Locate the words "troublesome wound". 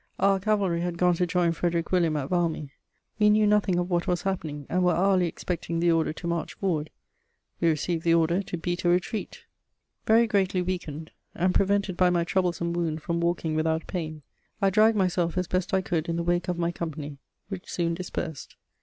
12.23-13.03